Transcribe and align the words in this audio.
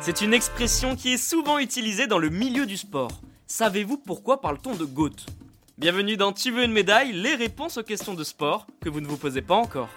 C'est 0.00 0.22
une 0.22 0.34
expression 0.34 0.96
qui 0.96 1.12
est 1.12 1.16
souvent 1.18 1.58
utilisée 1.58 2.06
dans 2.06 2.18
le 2.18 2.30
milieu 2.30 2.66
du 2.66 2.76
sport. 2.76 3.10
Savez-vous 3.46 3.98
pourquoi 3.98 4.40
parle-t-on 4.40 4.74
de 4.74 4.84
GOAT 4.84 5.10
Bienvenue 5.78 6.16
dans 6.16 6.32
Tu 6.32 6.50
veux 6.50 6.64
une 6.64 6.72
médaille, 6.72 7.12
les 7.12 7.34
réponses 7.34 7.76
aux 7.76 7.82
questions 7.82 8.14
de 8.14 8.24
sport 8.24 8.66
que 8.80 8.88
vous 8.88 9.00
ne 9.00 9.06
vous 9.06 9.16
posez 9.16 9.42
pas 9.42 9.54
encore. 9.54 9.88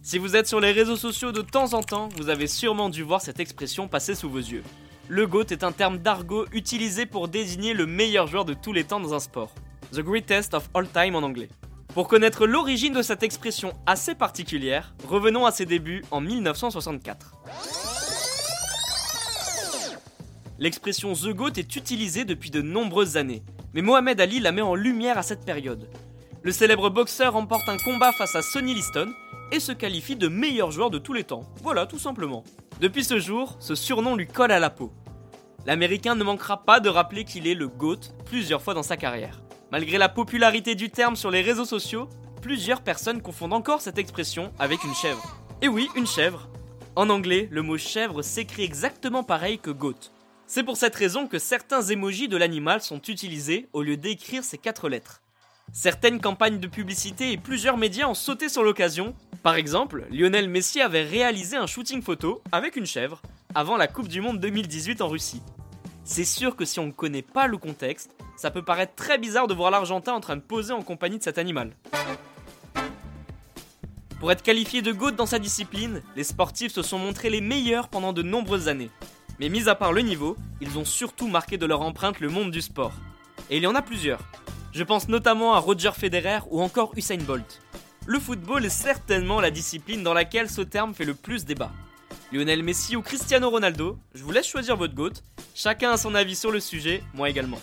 Si 0.00 0.18
vous 0.18 0.36
êtes 0.36 0.46
sur 0.46 0.60
les 0.60 0.72
réseaux 0.72 0.96
sociaux 0.96 1.32
de 1.32 1.42
temps 1.42 1.74
en 1.74 1.82
temps, 1.82 2.08
vous 2.16 2.28
avez 2.28 2.46
sûrement 2.46 2.88
dû 2.88 3.02
voir 3.02 3.20
cette 3.20 3.40
expression 3.40 3.88
passer 3.88 4.14
sous 4.14 4.30
vos 4.30 4.38
yeux. 4.38 4.62
Le 5.08 5.26
GOAT 5.26 5.46
est 5.50 5.64
un 5.64 5.72
terme 5.72 5.98
d'argot 5.98 6.46
utilisé 6.52 7.04
pour 7.06 7.28
désigner 7.28 7.74
le 7.74 7.86
meilleur 7.86 8.26
joueur 8.26 8.44
de 8.44 8.54
tous 8.54 8.72
les 8.72 8.84
temps 8.84 9.00
dans 9.00 9.14
un 9.14 9.20
sport. 9.20 9.52
The 9.92 10.00
greatest 10.00 10.54
of 10.54 10.68
all 10.74 10.88
time 10.88 11.14
en 11.14 11.22
anglais. 11.22 11.48
Pour 11.96 12.08
connaître 12.08 12.46
l'origine 12.46 12.92
de 12.92 13.00
cette 13.00 13.22
expression 13.22 13.72
assez 13.86 14.14
particulière, 14.14 14.92
revenons 15.08 15.46
à 15.46 15.50
ses 15.50 15.64
débuts 15.64 16.04
en 16.10 16.20
1964. 16.20 17.32
L'expression 20.58 21.14
The 21.14 21.28
GOAT 21.28 21.52
est 21.56 21.74
utilisée 21.74 22.26
depuis 22.26 22.50
de 22.50 22.60
nombreuses 22.60 23.16
années, 23.16 23.42
mais 23.72 23.80
Mohamed 23.80 24.20
Ali 24.20 24.40
la 24.40 24.52
met 24.52 24.60
en 24.60 24.74
lumière 24.74 25.16
à 25.16 25.22
cette 25.22 25.46
période. 25.46 25.88
Le 26.42 26.52
célèbre 26.52 26.90
boxeur 26.90 27.32
remporte 27.32 27.66
un 27.66 27.78
combat 27.78 28.12
face 28.12 28.36
à 28.36 28.42
Sonny 28.42 28.74
Liston 28.74 29.08
et 29.50 29.58
se 29.58 29.72
qualifie 29.72 30.16
de 30.16 30.28
meilleur 30.28 30.72
joueur 30.72 30.90
de 30.90 30.98
tous 30.98 31.14
les 31.14 31.24
temps. 31.24 31.44
Voilà, 31.62 31.86
tout 31.86 31.98
simplement. 31.98 32.44
Depuis 32.78 33.04
ce 33.04 33.18
jour, 33.18 33.56
ce 33.58 33.74
surnom 33.74 34.16
lui 34.16 34.26
colle 34.26 34.52
à 34.52 34.58
la 34.58 34.68
peau. 34.68 34.92
L'Américain 35.64 36.14
ne 36.14 36.24
manquera 36.24 36.62
pas 36.62 36.78
de 36.78 36.90
rappeler 36.90 37.24
qu'il 37.24 37.46
est 37.46 37.54
le 37.54 37.68
GOAT 37.68 38.00
plusieurs 38.26 38.60
fois 38.60 38.74
dans 38.74 38.82
sa 38.82 38.98
carrière. 38.98 39.40
Malgré 39.76 39.98
la 39.98 40.08
popularité 40.08 40.74
du 40.74 40.88
terme 40.88 41.16
sur 41.16 41.30
les 41.30 41.42
réseaux 41.42 41.66
sociaux, 41.66 42.08
plusieurs 42.40 42.80
personnes 42.80 43.20
confondent 43.20 43.52
encore 43.52 43.82
cette 43.82 43.98
expression 43.98 44.50
avec 44.58 44.82
une 44.84 44.94
chèvre. 44.94 45.36
Et 45.60 45.68
oui, 45.68 45.90
une 45.96 46.06
chèvre. 46.06 46.48
En 46.94 47.10
anglais, 47.10 47.46
le 47.50 47.60
mot 47.60 47.76
chèvre 47.76 48.22
s'écrit 48.22 48.62
exactement 48.62 49.22
pareil 49.22 49.58
que 49.58 49.68
GOAT. 49.68 49.98
C'est 50.46 50.62
pour 50.62 50.78
cette 50.78 50.94
raison 50.94 51.26
que 51.26 51.38
certains 51.38 51.82
émojis 51.82 52.28
de 52.28 52.38
l'animal 52.38 52.80
sont 52.80 53.02
utilisés 53.02 53.68
au 53.74 53.82
lieu 53.82 53.98
d'écrire 53.98 54.44
ces 54.44 54.56
quatre 54.56 54.88
lettres. 54.88 55.20
Certaines 55.74 56.22
campagnes 56.22 56.58
de 56.58 56.68
publicité 56.68 57.32
et 57.32 57.36
plusieurs 57.36 57.76
médias 57.76 58.08
ont 58.08 58.14
sauté 58.14 58.48
sur 58.48 58.62
l'occasion. 58.62 59.14
Par 59.42 59.56
exemple, 59.56 60.06
Lionel 60.10 60.48
Messi 60.48 60.80
avait 60.80 61.04
réalisé 61.04 61.58
un 61.58 61.66
shooting 61.66 62.00
photo 62.00 62.42
avec 62.50 62.76
une 62.76 62.86
chèvre 62.86 63.20
avant 63.54 63.76
la 63.76 63.88
Coupe 63.88 64.08
du 64.08 64.22
Monde 64.22 64.40
2018 64.40 65.02
en 65.02 65.08
Russie. 65.08 65.42
C'est 66.02 66.24
sûr 66.24 66.56
que 66.56 66.64
si 66.64 66.80
on 66.80 66.86
ne 66.86 66.92
connaît 66.92 67.20
pas 67.20 67.46
le 67.46 67.58
contexte, 67.58 68.15
ça 68.36 68.50
peut 68.50 68.62
paraître 68.62 68.94
très 68.94 69.18
bizarre 69.18 69.46
de 69.46 69.54
voir 69.54 69.70
l'Argentin 69.70 70.12
en 70.12 70.20
train 70.20 70.36
de 70.36 70.42
poser 70.42 70.72
en 70.72 70.82
compagnie 70.82 71.18
de 71.18 71.22
cet 71.22 71.38
animal. 71.38 71.72
Pour 74.20 74.32
être 74.32 74.42
qualifié 74.42 74.82
de 74.82 74.92
GOAT 74.92 75.12
dans 75.12 75.26
sa 75.26 75.38
discipline, 75.38 76.02
les 76.16 76.24
sportifs 76.24 76.72
se 76.72 76.82
sont 76.82 76.98
montrés 76.98 77.30
les 77.30 77.40
meilleurs 77.40 77.88
pendant 77.88 78.12
de 78.12 78.22
nombreuses 78.22 78.68
années. 78.68 78.90
Mais 79.38 79.48
mis 79.48 79.68
à 79.68 79.74
part 79.74 79.92
le 79.92 80.00
niveau, 80.00 80.36
ils 80.60 80.78
ont 80.78 80.84
surtout 80.84 81.28
marqué 81.28 81.58
de 81.58 81.66
leur 81.66 81.82
empreinte 81.82 82.20
le 82.20 82.30
monde 82.30 82.50
du 82.50 82.62
sport. 82.62 82.94
Et 83.50 83.58
il 83.58 83.62
y 83.62 83.66
en 83.66 83.74
a 83.74 83.82
plusieurs. 83.82 84.20
Je 84.72 84.82
pense 84.82 85.08
notamment 85.08 85.54
à 85.54 85.58
Roger 85.58 85.92
Federer 85.92 86.40
ou 86.50 86.62
encore 86.62 86.92
Usain 86.96 87.18
Bolt. 87.18 87.60
Le 88.06 88.18
football 88.18 88.64
est 88.64 88.70
certainement 88.70 89.40
la 89.40 89.50
discipline 89.50 90.02
dans 90.02 90.14
laquelle 90.14 90.48
ce 90.48 90.62
terme 90.62 90.94
fait 90.94 91.04
le 91.04 91.14
plus 91.14 91.44
débat. 91.44 91.72
Lionel 92.32 92.62
Messi 92.62 92.96
ou 92.96 93.02
Cristiano 93.02 93.50
Ronaldo, 93.50 93.98
je 94.14 94.22
vous 94.22 94.32
laisse 94.32 94.46
choisir 94.46 94.76
votre 94.76 94.94
GOAT. 94.94 95.12
Chacun 95.54 95.92
a 95.92 95.96
son 95.96 96.14
avis 96.14 96.36
sur 96.36 96.50
le 96.50 96.60
sujet, 96.60 97.02
moi 97.14 97.28
également. 97.28 97.58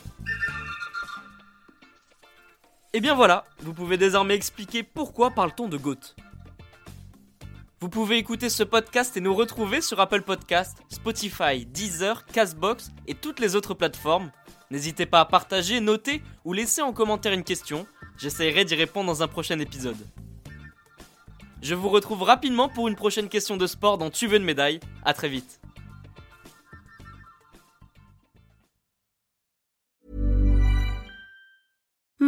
Et 2.96 3.02
bien 3.02 3.16
voilà, 3.16 3.46
vous 3.60 3.74
pouvez 3.74 3.98
désormais 3.98 4.36
expliquer 4.36 4.84
pourquoi 4.84 5.32
parle-t-on 5.32 5.68
de 5.68 5.78
GOAT. 5.78 6.16
Vous 7.80 7.90
pouvez 7.90 8.18
écouter 8.18 8.50
ce 8.50 8.62
podcast 8.62 9.18
et 9.18 9.20
nous 9.20 9.34
retrouver 9.34 9.82
sur 9.82 10.00
Apple 10.00 10.22
Podcast, 10.22 10.78
Spotify, 10.90 11.66
Deezer, 11.66 12.24
Castbox 12.28 12.92
et 13.08 13.16
toutes 13.16 13.40
les 13.40 13.56
autres 13.56 13.74
plateformes. 13.74 14.32
N'hésitez 14.70 15.08
pas 15.08 15.22
à 15.22 15.26
partager, 15.26 15.80
noter 15.80 16.22
ou 16.46 16.54
laisser 16.54 16.84
en 16.84 16.94
commentaire 16.94 17.34
une 17.34 17.44
question. 17.44 17.88
J'essaierai 18.20 18.64
d'y 18.64 18.76
répondre 18.76 19.08
dans 19.08 19.24
un 19.24 19.28
prochain 19.28 19.58
épisode. 19.58 19.98
Je 21.64 21.74
vous 21.74 21.90
retrouve 21.90 22.22
rapidement 22.22 22.70
pour 22.70 22.88
une 22.88 22.96
prochaine 22.96 23.28
question 23.28 23.58
de 23.58 23.66
sport 23.66 23.98
dans 23.98 24.12
Tu 24.12 24.28
veux 24.28 24.38
une 24.38 24.44
médaille. 24.44 24.80
À 25.04 25.16
très 25.16 25.30
vite. 25.30 25.63